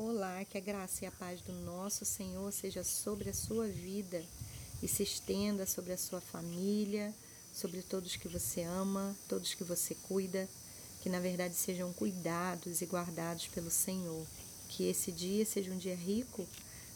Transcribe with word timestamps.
Olá, 0.00 0.44
que 0.44 0.56
a 0.56 0.60
graça 0.60 1.04
e 1.04 1.08
a 1.08 1.10
paz 1.10 1.40
do 1.40 1.52
nosso 1.52 2.04
Senhor 2.04 2.52
seja 2.52 2.84
sobre 2.84 3.30
a 3.30 3.34
sua 3.34 3.66
vida 3.66 4.22
e 4.80 4.86
se 4.86 5.02
estenda 5.02 5.66
sobre 5.66 5.92
a 5.92 5.98
sua 5.98 6.20
família, 6.20 7.12
sobre 7.52 7.82
todos 7.82 8.14
que 8.14 8.28
você 8.28 8.62
ama, 8.62 9.16
todos 9.28 9.54
que 9.54 9.64
você 9.64 9.96
cuida, 9.96 10.48
que 11.00 11.08
na 11.08 11.18
verdade 11.18 11.54
sejam 11.54 11.92
cuidados 11.92 12.80
e 12.80 12.86
guardados 12.86 13.48
pelo 13.48 13.72
Senhor. 13.72 14.24
Que 14.68 14.84
esse 14.84 15.10
dia 15.10 15.44
seja 15.44 15.72
um 15.72 15.76
dia 15.78 15.96
rico 15.96 16.46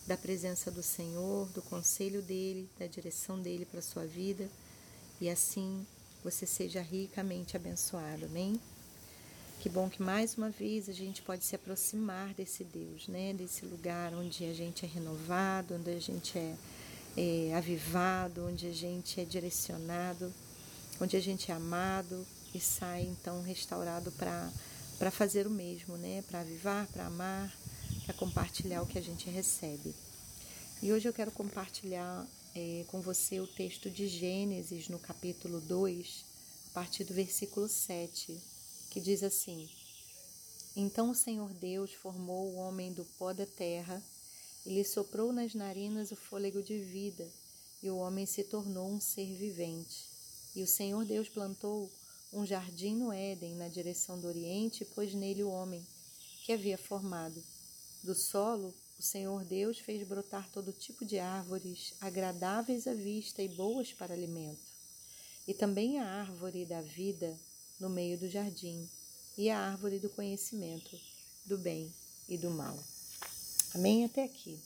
da 0.07 0.17
presença 0.17 0.71
do 0.71 0.81
Senhor, 0.81 1.49
do 1.49 1.61
conselho 1.61 2.23
dele, 2.23 2.71
da 2.79 2.87
direção 2.87 3.37
dele 3.37 3.65
para 3.65 3.81
a 3.81 3.83
sua 3.83 4.07
vida 4.07 4.49
e 5.21 5.29
assim 5.29 5.85
você 6.23 6.47
seja 6.47 6.81
ricamente 6.81 7.57
abençoado. 7.57 8.27
Amém? 8.27 8.61
Que 9.63 9.69
bom 9.69 9.89
que 9.89 10.03
mais 10.03 10.35
uma 10.35 10.51
vez 10.51 10.89
a 10.89 10.93
gente 10.93 11.23
pode 11.23 11.45
se 11.45 11.55
aproximar 11.55 12.35
desse 12.35 12.65
Deus, 12.65 13.07
né? 13.07 13.33
Desse 13.33 13.65
lugar 13.65 14.13
onde 14.13 14.45
a 14.45 14.53
gente 14.53 14.85
é 14.85 14.89
renovado, 14.89 15.77
onde 15.77 15.89
a 15.89 16.01
gente 16.01 16.37
é, 16.37 16.57
é 17.17 17.55
avivado, 17.55 18.45
onde 18.45 18.67
a 18.67 18.73
gente 18.73 19.21
é 19.21 19.25
direcionado, 19.25 20.35
onde 21.01 21.17
a 21.17 21.21
gente 21.21 21.53
é 21.53 21.55
amado 21.55 22.27
e 22.53 22.59
sai 22.59 23.03
então 23.03 23.41
restaurado 23.41 24.11
para 24.11 25.13
fazer 25.13 25.47
o 25.47 25.51
mesmo, 25.51 25.97
né? 25.97 26.25
Para 26.29 26.41
avivar, 26.41 26.89
para 26.89 27.07
amar, 27.07 27.57
para 28.05 28.15
compartilhar 28.15 28.83
o 28.83 28.87
que 28.87 28.99
a 28.99 29.03
gente 29.03 29.31
recebe. 29.31 29.95
E 30.83 30.93
hoje 30.93 31.09
eu 31.09 31.13
quero 31.13 31.31
compartilhar 31.31 32.27
é, 32.53 32.85
com 32.89 33.01
você 33.01 33.39
o 33.39 33.47
texto 33.47 33.89
de 33.89 34.09
Gênesis 34.09 34.89
no 34.89 34.99
capítulo 34.99 35.61
2, 35.61 36.25
a 36.67 36.75
partir 36.75 37.05
do 37.05 37.15
versículo 37.15 37.69
7 37.69 38.51
que 38.93 39.01
diz 39.01 39.23
assim: 39.23 39.71
Então 40.77 41.11
o 41.11 41.15
Senhor 41.15 41.51
Deus 41.55 41.95
formou 41.95 42.53
o 42.53 42.57
homem 42.57 42.93
do 42.93 43.07
pó 43.19 43.33
da 43.33 43.47
terra 43.47 44.03
e 44.67 44.75
lhe 44.75 44.85
soprou 44.85 45.33
nas 45.33 45.55
narinas 45.55 46.13
o 46.13 46.17
fôlego 46.17 46.63
de 46.63 46.79
vida, 46.79 47.27
e 47.83 47.89
o 47.89 47.97
homem 47.97 48.27
se 48.27 48.45
tornou 48.45 48.91
um 48.91 49.01
ser 49.01 49.35
vivente. 49.35 50.11
E 50.55 50.63
o 50.63 50.67
Senhor 50.67 51.07
Deus 51.07 51.27
plantou 51.27 51.91
um 52.31 52.45
jardim 52.45 52.95
no 52.95 53.11
Éden, 53.11 53.55
na 53.55 53.67
direção 53.67 54.21
do 54.21 54.29
Oriente, 54.29 54.83
e 54.83 54.87
pôs 54.87 55.15
nele 55.15 55.43
o 55.43 55.51
homem 55.51 55.85
que 56.45 56.53
havia 56.53 56.77
formado. 56.77 57.43
Do 58.03 58.15
solo, 58.15 58.75
o 58.99 59.03
Senhor 59.03 59.43
Deus 59.43 59.79
fez 59.79 60.07
brotar 60.07 60.51
todo 60.51 60.71
tipo 60.71 61.03
de 61.03 61.19
árvores, 61.19 61.95
agradáveis 61.99 62.87
à 62.87 62.93
vista 62.93 63.43
e 63.43 63.49
boas 63.49 63.93
para 63.95 64.13
alimento, 64.13 64.61
e 65.49 65.55
também 65.55 65.99
a 65.99 66.07
árvore 66.07 66.67
da 66.67 66.83
vida 66.83 67.35
no 67.83 67.91
meio 67.91 68.17
do 68.17 68.31
jardim, 68.31 68.89
e 69.37 69.51
a 69.51 69.59
árvore 69.59 69.99
do 69.99 70.09
conhecimento 70.09 70.97
do 71.45 71.59
bem 71.59 71.93
e 72.29 72.39
do 72.39 72.49
mal. 72.49 72.79
Amém? 73.75 74.05
Até 74.05 74.23
aqui. 74.23 74.57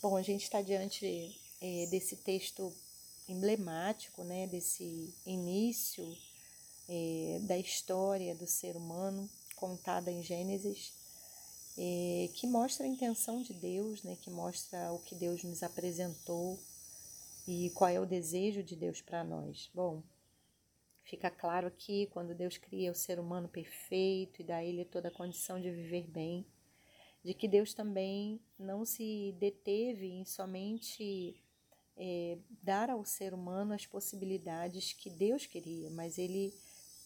Bom, 0.00 0.16
a 0.16 0.22
gente 0.22 0.44
está 0.44 0.62
diante 0.62 1.38
é, 1.60 1.86
desse 1.90 2.16
texto 2.16 2.72
emblemático, 3.28 4.24
né, 4.24 4.46
desse 4.46 5.12
início 5.26 6.16
é, 6.88 7.40
da 7.42 7.58
história 7.58 8.34
do 8.34 8.46
ser 8.46 8.74
humano 8.74 9.28
contada 9.54 10.10
em 10.10 10.22
Gênesis, 10.22 10.92
é, 11.76 12.30
que 12.32 12.46
mostra 12.46 12.86
a 12.86 12.88
intenção 12.88 13.42
de 13.42 13.52
Deus, 13.52 14.02
né, 14.02 14.16
que 14.22 14.30
mostra 14.30 14.90
o 14.92 14.98
que 14.98 15.14
Deus 15.14 15.42
nos 15.42 15.62
apresentou 15.62 16.58
e 17.46 17.70
qual 17.74 17.90
é 17.90 18.00
o 18.00 18.06
desejo 18.06 18.62
de 18.62 18.74
Deus 18.74 19.02
para 19.02 19.22
nós. 19.22 19.68
Bom, 19.74 20.02
Fica 21.04 21.30
claro 21.30 21.66
aqui 21.66 22.08
quando 22.12 22.34
Deus 22.34 22.56
cria 22.56 22.90
o 22.90 22.94
ser 22.94 23.20
humano 23.20 23.46
perfeito 23.46 24.40
e 24.40 24.44
dá 24.44 24.56
a 24.56 24.64
ele 24.64 24.84
toda 24.84 25.08
a 25.08 25.14
condição 25.14 25.60
de 25.60 25.70
viver 25.70 26.08
bem, 26.08 26.46
de 27.22 27.34
que 27.34 27.46
Deus 27.46 27.74
também 27.74 28.40
não 28.58 28.84
se 28.84 29.34
deteve 29.38 30.06
em 30.06 30.24
somente 30.24 31.36
é, 31.96 32.38
dar 32.62 32.88
ao 32.88 33.04
ser 33.04 33.34
humano 33.34 33.74
as 33.74 33.86
possibilidades 33.86 34.94
que 34.94 35.10
Deus 35.10 35.46
queria, 35.46 35.90
mas 35.90 36.16
ele 36.16 36.54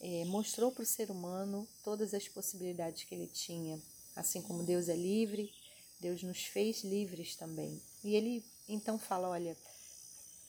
é, 0.00 0.24
mostrou 0.26 0.70
para 0.70 0.82
o 0.82 0.86
ser 0.86 1.10
humano 1.10 1.68
todas 1.82 2.14
as 2.14 2.28
possibilidades 2.28 3.04
que 3.04 3.14
ele 3.14 3.26
tinha. 3.26 3.80
Assim 4.14 4.40
como 4.42 4.62
Deus 4.62 4.88
é 4.88 4.96
livre, 4.96 5.52
Deus 6.00 6.22
nos 6.22 6.44
fez 6.44 6.84
livres 6.84 7.34
também. 7.34 7.80
E 8.04 8.14
ele 8.14 8.44
então 8.68 8.98
fala: 8.98 9.28
olha, 9.28 9.56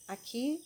aqui 0.06 0.64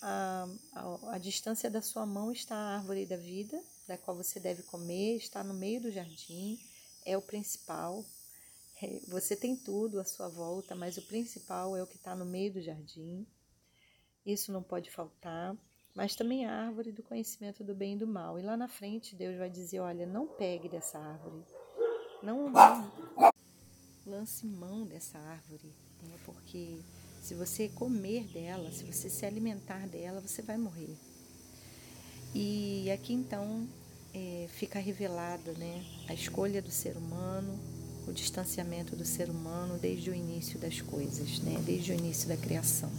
a, 0.00 0.48
a, 0.72 1.14
a 1.14 1.18
distância 1.18 1.70
da 1.70 1.82
sua 1.82 2.06
mão 2.06 2.32
está 2.32 2.54
a 2.54 2.76
árvore 2.76 3.06
da 3.06 3.16
vida, 3.16 3.62
da 3.86 3.98
qual 3.98 4.16
você 4.16 4.40
deve 4.40 4.62
comer, 4.62 5.16
está 5.16 5.44
no 5.44 5.54
meio 5.54 5.80
do 5.80 5.90
jardim, 5.90 6.58
é 7.04 7.16
o 7.16 7.22
principal. 7.22 8.04
É, 8.82 9.00
você 9.08 9.36
tem 9.36 9.54
tudo 9.56 10.00
à 10.00 10.04
sua 10.04 10.28
volta, 10.28 10.74
mas 10.74 10.96
o 10.96 11.02
principal 11.02 11.76
é 11.76 11.82
o 11.82 11.86
que 11.86 11.96
está 11.96 12.14
no 12.14 12.24
meio 12.24 12.52
do 12.52 12.62
jardim. 12.62 13.26
Isso 14.24 14.52
não 14.52 14.62
pode 14.62 14.90
faltar. 14.90 15.56
Mas 15.94 16.14
também 16.14 16.46
a 16.46 16.66
árvore 16.66 16.92
do 16.92 17.02
conhecimento 17.02 17.64
do 17.64 17.74
bem 17.74 17.94
e 17.94 17.98
do 17.98 18.06
mal. 18.06 18.38
E 18.38 18.42
lá 18.42 18.56
na 18.56 18.68
frente 18.68 19.16
Deus 19.16 19.36
vai 19.36 19.50
dizer: 19.50 19.80
olha, 19.80 20.06
não 20.06 20.26
pegue 20.26 20.68
dessa 20.68 20.98
árvore, 20.98 21.44
não, 22.22 22.52
lance 24.06 24.46
mão 24.46 24.86
dessa 24.86 25.18
árvore, 25.18 25.72
né? 26.02 26.18
porque 26.24 26.80
se 27.20 27.34
você 27.34 27.68
comer 27.68 28.24
dela, 28.32 28.70
se 28.70 28.84
você 28.84 29.10
se 29.10 29.26
alimentar 29.26 29.86
dela, 29.86 30.20
você 30.20 30.42
vai 30.42 30.56
morrer. 30.56 30.96
E 32.34 32.90
aqui 32.90 33.12
então 33.12 33.68
é, 34.14 34.46
fica 34.48 34.78
revelado 34.78 35.52
né, 35.52 35.84
a 36.08 36.14
escolha 36.14 36.62
do 36.62 36.70
ser 36.70 36.96
humano, 36.96 37.58
o 38.08 38.12
distanciamento 38.12 38.96
do 38.96 39.04
ser 39.04 39.28
humano 39.28 39.78
desde 39.78 40.10
o 40.10 40.14
início 40.14 40.58
das 40.58 40.80
coisas, 40.80 41.38
né, 41.40 41.60
desde 41.64 41.92
o 41.92 41.94
início 41.94 42.28
da 42.28 42.36
criação. 42.36 42.90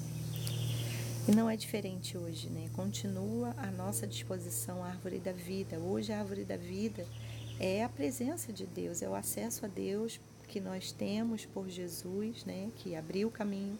E 1.27 1.31
não 1.31 1.49
é 1.49 1.55
diferente 1.55 2.17
hoje, 2.17 2.49
né? 2.49 2.67
Continua 2.73 3.53
a 3.55 3.69
nossa 3.69 4.07
disposição 4.07 4.83
a 4.83 4.88
árvore 4.88 5.19
da 5.19 5.31
vida. 5.31 5.77
Hoje 5.77 6.11
a 6.11 6.19
árvore 6.19 6.43
da 6.43 6.57
vida 6.57 7.05
é 7.59 7.83
a 7.83 7.89
presença 7.89 8.51
de 8.51 8.65
Deus, 8.65 9.03
é 9.03 9.07
o 9.07 9.13
acesso 9.13 9.63
a 9.63 9.67
Deus 9.67 10.19
que 10.47 10.59
nós 10.59 10.91
temos 10.91 11.45
por 11.45 11.69
Jesus, 11.69 12.43
né? 12.43 12.71
Que 12.77 12.95
abriu 12.95 13.27
o 13.27 13.31
caminho 13.31 13.77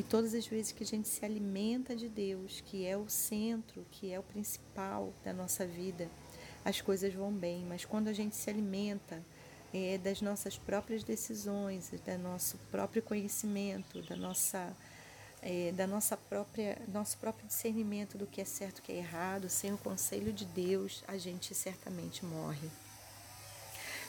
e 0.00 0.02
todas 0.02 0.32
as 0.32 0.46
vezes 0.46 0.72
que 0.72 0.82
a 0.82 0.86
gente 0.86 1.06
se 1.06 1.22
alimenta 1.26 1.94
de 1.94 2.08
Deus, 2.08 2.62
que 2.62 2.86
é 2.86 2.96
o 2.96 3.06
centro, 3.10 3.84
que 3.90 4.10
é 4.10 4.18
o 4.18 4.22
principal 4.22 5.12
da 5.22 5.30
nossa 5.30 5.66
vida, 5.66 6.08
as 6.64 6.80
coisas 6.80 7.12
vão 7.12 7.30
bem. 7.30 7.66
Mas 7.66 7.84
quando 7.84 8.08
a 8.08 8.12
gente 8.14 8.34
se 8.34 8.48
alimenta 8.48 9.22
é, 9.74 9.98
das 9.98 10.22
nossas 10.22 10.56
próprias 10.56 11.04
decisões, 11.04 11.90
do 11.90 12.18
nosso 12.18 12.56
próprio 12.70 13.02
conhecimento, 13.02 14.00
da 14.00 14.16
nossa, 14.16 14.74
é, 15.42 15.70
da 15.72 15.86
nossa 15.86 16.16
própria, 16.16 16.80
nosso 16.88 17.18
próprio 17.18 17.46
discernimento 17.46 18.16
do 18.16 18.26
que 18.26 18.40
é 18.40 18.44
certo 18.46 18.78
e 18.78 18.82
que 18.82 18.92
é 18.92 18.96
errado, 18.96 19.50
sem 19.50 19.70
o 19.70 19.76
conselho 19.76 20.32
de 20.32 20.46
Deus, 20.46 21.04
a 21.06 21.18
gente 21.18 21.54
certamente 21.54 22.24
morre. 22.24 22.70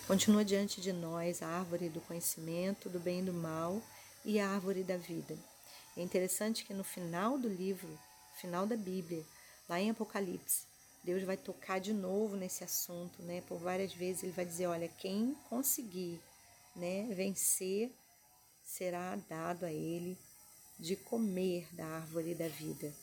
Continua 0.07 0.45
diante 0.45 0.79
de 0.79 0.93
nós 0.93 1.41
a 1.41 1.47
árvore 1.47 1.89
do 1.89 1.99
conhecimento, 1.99 2.87
do 2.87 2.97
bem 2.97 3.19
e 3.19 3.23
do 3.23 3.33
mal 3.33 3.81
e 4.23 4.39
a 4.39 4.47
árvore 4.47 4.85
da 4.85 4.95
vida. 4.95 5.50
É 5.97 6.01
interessante 6.01 6.63
que 6.63 6.73
no 6.73 6.83
final 6.83 7.37
do 7.37 7.49
livro, 7.49 7.99
final 8.35 8.65
da 8.65 8.77
Bíblia, 8.77 9.25
lá 9.67 9.79
em 9.79 9.89
Apocalipse, 9.89 10.63
Deus 11.03 11.23
vai 11.23 11.35
tocar 11.35 11.79
de 11.79 11.93
novo 11.93 12.35
nesse 12.35 12.63
assunto, 12.63 13.21
né? 13.23 13.41
Por 13.47 13.57
várias 13.57 13.93
vezes 13.93 14.23
ele 14.23 14.31
vai 14.31 14.45
dizer, 14.45 14.67
olha, 14.67 14.87
quem 14.87 15.35
conseguir, 15.49 16.21
né, 16.75 17.07
vencer, 17.13 17.91
será 18.63 19.15
dado 19.27 19.65
a 19.65 19.71
ele 19.71 20.17
de 20.79 20.95
comer 20.95 21.67
da 21.73 21.85
árvore 21.85 22.35
da 22.35 22.47
vida. 22.47 22.93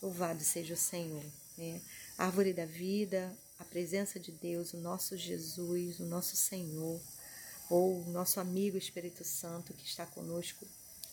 Louvado 0.00 0.42
seja 0.42 0.74
o 0.74 0.76
Senhor, 0.76 1.24
né? 1.58 1.80
Árvore 2.16 2.52
da 2.52 2.64
vida, 2.64 3.36
a 3.58 3.64
presença 3.64 4.18
de 4.18 4.32
Deus, 4.32 4.72
o 4.72 4.78
nosso 4.78 5.16
Jesus, 5.16 6.00
o 6.00 6.06
nosso 6.06 6.36
Senhor, 6.36 7.00
ou 7.68 8.00
o 8.00 8.10
nosso 8.10 8.40
amigo 8.40 8.78
Espírito 8.78 9.24
Santo 9.24 9.74
que 9.74 9.84
está 9.84 10.06
conosco 10.06 10.66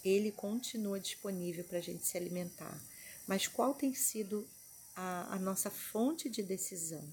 ele 0.07 0.31
continua 0.31 0.99
disponível 0.99 1.63
para 1.63 1.79
a 1.79 1.81
gente 1.81 2.05
se 2.05 2.17
alimentar. 2.17 2.79
Mas 3.25 3.47
qual 3.47 3.73
tem 3.73 3.93
sido 3.93 4.47
a, 4.95 5.35
a, 5.35 5.39
nossa 5.39 5.69
fonte 5.69 6.29
de 6.29 6.41
decisão? 6.41 7.03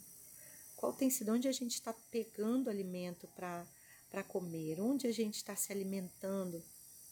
Qual 0.77 0.93
tem 0.93 1.11
sido 1.11 1.33
onde 1.33 1.49
a 1.49 1.53
gente 1.53 1.73
está 1.73 1.93
pegando 2.11 2.71
alimento 2.71 3.27
para 3.35 4.23
comer? 4.29 4.81
Onde 4.81 5.07
a 5.07 5.13
gente 5.13 5.37
está 5.37 5.57
se 5.57 5.73
alimentando 5.73 6.63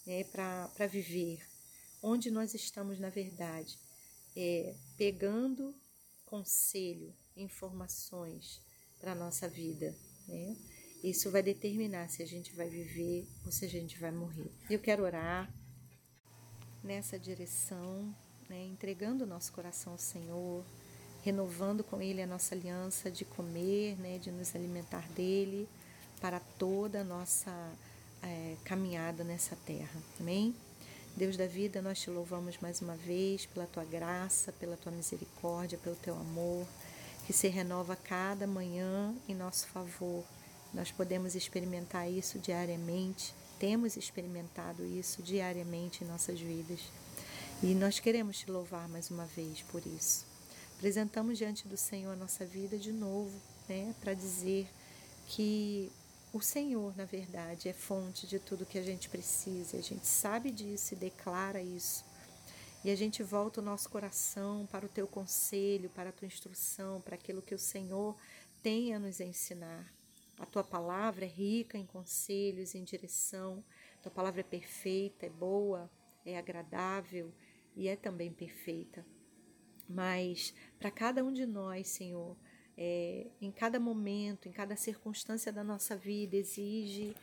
né, 0.06 0.24
para 0.24 0.86
viver? 0.86 1.42
Onde 2.02 2.30
nós 2.30 2.54
estamos, 2.54 2.98
na 2.98 3.08
verdade, 3.08 3.78
é, 4.36 4.74
pegando 4.96 5.74
conselho, 6.26 7.12
informações 7.36 8.60
para 9.00 9.12
a 9.12 9.16
nossa 9.16 9.48
vida? 9.48 9.96
Né? 10.28 10.56
Isso 11.02 11.30
vai 11.30 11.42
determinar 11.42 12.08
se 12.08 12.22
a 12.22 12.26
gente 12.26 12.52
vai 12.54 12.68
viver 12.68 13.26
ou 13.44 13.50
se 13.50 13.64
a 13.64 13.68
gente 13.68 13.98
vai 13.98 14.12
morrer. 14.12 14.52
Eu 14.70 14.78
quero 14.78 15.02
orar 15.02 15.52
nessa 16.82 17.18
direção, 17.18 18.14
né, 18.48 18.64
entregando 18.64 19.24
o 19.24 19.26
nosso 19.26 19.52
coração 19.52 19.92
ao 19.92 19.98
Senhor, 19.98 20.64
renovando 21.24 21.84
com 21.84 22.02
Ele 22.02 22.20
a 22.20 22.26
nossa 22.26 22.54
aliança 22.54 23.10
de 23.10 23.24
comer, 23.24 23.96
né, 23.98 24.18
de 24.18 24.30
nos 24.30 24.54
alimentar 24.54 25.06
dele 25.10 25.68
para 26.20 26.40
toda 26.40 27.00
a 27.00 27.04
nossa 27.04 27.50
é, 28.22 28.56
caminhada 28.64 29.24
nessa 29.24 29.56
terra. 29.64 30.00
Amém? 30.20 30.54
Deus 31.14 31.36
da 31.36 31.46
vida, 31.46 31.82
nós 31.82 32.00
te 32.00 32.08
louvamos 32.08 32.56
mais 32.58 32.80
uma 32.80 32.96
vez 32.96 33.44
pela 33.44 33.66
tua 33.66 33.84
graça, 33.84 34.50
pela 34.52 34.76
tua 34.76 34.90
misericórdia, 34.90 35.78
pelo 35.78 35.96
teu 35.96 36.14
amor, 36.14 36.66
que 37.26 37.32
se 37.32 37.48
renova 37.48 37.94
cada 37.94 38.46
manhã 38.46 39.14
em 39.28 39.34
nosso 39.34 39.66
favor. 39.68 40.24
Nós 40.72 40.90
podemos 40.90 41.34
experimentar 41.34 42.10
isso 42.10 42.38
diariamente, 42.38 43.34
temos 43.62 43.96
experimentado 43.96 44.84
isso 44.84 45.22
diariamente 45.22 46.02
em 46.02 46.06
nossas 46.08 46.40
vidas. 46.40 46.80
E 47.62 47.76
nós 47.76 48.00
queremos 48.00 48.38
te 48.38 48.50
louvar 48.50 48.88
mais 48.88 49.08
uma 49.08 49.24
vez 49.24 49.62
por 49.62 49.86
isso. 49.86 50.26
Apresentamos 50.74 51.38
diante 51.38 51.68
do 51.68 51.76
Senhor 51.76 52.10
a 52.10 52.16
nossa 52.16 52.44
vida 52.44 52.76
de 52.76 52.90
novo, 52.90 53.30
né, 53.68 53.94
para 54.00 54.14
dizer 54.14 54.68
que 55.28 55.92
o 56.32 56.40
Senhor, 56.40 56.92
na 56.96 57.04
verdade, 57.04 57.68
é 57.68 57.72
fonte 57.72 58.26
de 58.26 58.40
tudo 58.40 58.66
que 58.66 58.78
a 58.78 58.82
gente 58.82 59.08
precisa. 59.08 59.76
A 59.76 59.80
gente 59.80 60.08
sabe 60.08 60.50
disso 60.50 60.94
e 60.94 60.96
declara 60.96 61.62
isso. 61.62 62.04
E 62.84 62.90
a 62.90 62.96
gente 62.96 63.22
volta 63.22 63.60
o 63.60 63.64
nosso 63.64 63.88
coração 63.88 64.66
para 64.72 64.84
o 64.84 64.88
teu 64.88 65.06
conselho, 65.06 65.88
para 65.90 66.08
a 66.08 66.12
tua 66.12 66.26
instrução, 66.26 67.00
para 67.00 67.14
aquilo 67.14 67.40
que 67.40 67.54
o 67.54 67.58
Senhor 67.60 68.16
tem 68.60 68.92
a 68.92 68.98
nos 68.98 69.20
ensinar. 69.20 70.01
A 70.42 70.46
tua 70.46 70.64
palavra 70.64 71.24
é 71.24 71.28
rica 71.28 71.78
em 71.78 71.86
conselhos, 71.86 72.74
em 72.74 72.82
direção. 72.82 73.64
A 73.98 74.02
tua 74.02 74.10
palavra 74.10 74.40
é 74.40 74.42
perfeita, 74.42 75.24
é 75.24 75.30
boa, 75.30 75.88
é 76.26 76.36
agradável 76.36 77.32
e 77.76 77.86
é 77.86 77.94
também 77.94 78.32
perfeita. 78.32 79.06
Mas 79.88 80.52
para 80.80 80.90
cada 80.90 81.22
um 81.22 81.32
de 81.32 81.46
nós, 81.46 81.86
Senhor, 81.86 82.36
é, 82.76 83.30
em 83.40 83.52
cada 83.52 83.78
momento, 83.78 84.48
em 84.48 84.52
cada 84.52 84.74
circunstância 84.74 85.52
da 85.52 85.62
nossa 85.62 85.96
vida, 85.96 86.34
exige, 86.34 87.14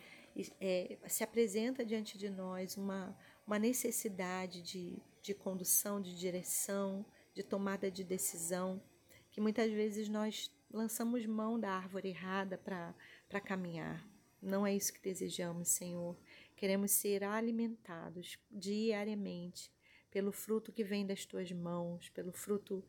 é, 0.61 0.97
se 1.05 1.21
apresenta 1.21 1.83
diante 1.83 2.17
de 2.17 2.29
nós 2.29 2.77
uma, 2.77 3.13
uma 3.45 3.59
necessidade 3.59 4.61
de, 4.61 4.97
de 5.21 5.33
condução, 5.33 5.99
de 5.99 6.17
direção, 6.17 7.05
de 7.33 7.43
tomada 7.43 7.91
de 7.91 8.05
decisão, 8.05 8.81
que 9.29 9.41
muitas 9.41 9.69
vezes 9.69 10.07
nós 10.07 10.49
lançamos 10.71 11.25
mão 11.25 11.59
da 11.59 11.71
árvore 11.71 12.09
errada 12.09 12.57
para 12.57 13.41
caminhar. 13.41 14.05
Não 14.41 14.65
é 14.65 14.73
isso 14.73 14.93
que 14.93 15.01
desejamos, 15.01 15.69
Senhor. 15.69 16.15
Queremos 16.55 16.91
ser 16.91 17.23
alimentados 17.23 18.37
diariamente 18.49 19.71
pelo 20.11 20.31
fruto 20.31 20.71
que 20.71 20.83
vem 20.83 21.05
das 21.05 21.25
tuas 21.25 21.51
mãos, 21.51 22.09
pelo 22.09 22.31
fruto 22.31 22.83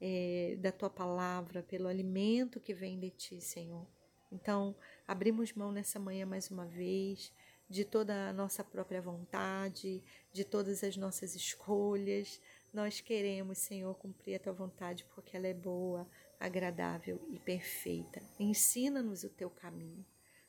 é, 0.00 0.56
da 0.58 0.72
tua 0.72 0.90
palavra, 0.90 1.62
pelo 1.62 1.88
alimento 1.88 2.60
que 2.60 2.74
vem 2.74 2.98
de 2.98 3.10
ti, 3.10 3.40
Senhor. 3.40 3.86
Então, 4.30 4.74
abrimos 5.06 5.52
mão 5.52 5.70
nessa 5.72 5.98
manhã 5.98 6.26
mais 6.26 6.50
uma 6.50 6.66
vez 6.66 7.32
de 7.68 7.84
toda 7.84 8.28
a 8.28 8.32
nossa 8.32 8.62
própria 8.62 9.00
vontade, 9.00 10.02
de 10.32 10.44
todas 10.44 10.84
as 10.84 10.96
nossas 10.96 11.34
escolhas. 11.34 12.40
Nós 12.72 13.00
queremos, 13.00 13.58
Senhor, 13.58 13.94
cumprir 13.96 14.36
a 14.36 14.38
tua 14.38 14.52
vontade 14.52 15.04
porque 15.14 15.36
ela 15.36 15.46
é 15.46 15.54
boa, 15.54 16.06
agradável 16.38 17.20
e 17.30 17.38
perfeita. 17.38 18.22
Ensina-nos 18.38 19.24
o 19.24 19.30
teu 19.30 19.50
caminho. 19.50 20.04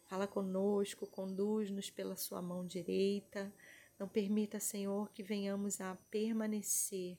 Fala 0.06 0.28
conosco, 0.28 1.06
conduz-nos 1.08 1.90
pela 1.90 2.16
sua 2.16 2.42
mão 2.42 2.66
direita. 2.66 3.54
Não 4.00 4.08
permita, 4.08 4.60
Senhor, 4.60 5.10
que 5.12 5.24
venhamos 5.24 5.82
a 5.82 5.96
permanecer 6.10 7.18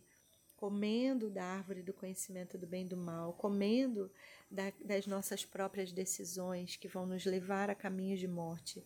comendo 0.59 1.31
da 1.31 1.45
árvore 1.45 1.83
do 1.83 1.93
conhecimento 1.93 2.59
do 2.59 2.67
bem 2.67 2.85
e 2.85 2.89
do 2.89 2.97
mal, 2.97 3.33
comendo 3.35 4.11
da, 4.51 4.73
das 4.85 5.07
nossas 5.07 5.45
próprias 5.45 5.93
decisões 5.93 6.75
que 6.75 6.89
vão 6.89 7.07
nos 7.07 7.25
levar 7.25 7.71
a 7.71 7.77
caminhos 7.77 8.19
de 8.19 8.27
morte, 8.27 8.85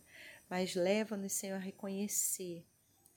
mas 0.50 0.74
leva-nos, 0.74 1.32
Senhor, 1.32 1.56
a 1.56 1.58
reconhecer, 1.58 2.62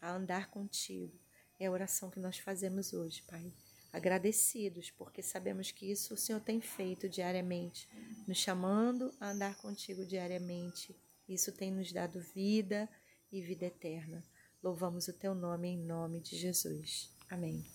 a 0.01 0.09
andar 0.13 0.49
contigo. 0.49 1.19
É 1.59 1.65
a 1.65 1.71
oração 1.71 2.09
que 2.09 2.19
nós 2.19 2.39
fazemos 2.39 2.93
hoje, 2.93 3.21
Pai. 3.23 3.51
Agradecidos, 3.95 4.91
porque 4.91 5.23
sabemos 5.23 5.71
que 5.71 5.89
isso 5.89 6.15
o 6.15 6.17
Senhor 6.17 6.41
tem 6.41 6.59
feito 6.59 7.07
diariamente, 7.07 7.87
nos 8.27 8.37
chamando 8.37 9.09
a 9.21 9.31
andar 9.31 9.55
contigo 9.55 10.05
diariamente. 10.05 10.93
Isso 11.29 11.53
tem 11.53 11.71
nos 11.71 11.93
dado 11.93 12.19
vida 12.19 12.89
e 13.31 13.41
vida 13.41 13.67
eterna. 13.67 14.21
Louvamos 14.61 15.07
o 15.07 15.13
teu 15.13 15.33
nome 15.33 15.69
em 15.69 15.77
nome 15.77 16.19
de 16.19 16.35
Jesus. 16.35 17.09
Amém. 17.29 17.65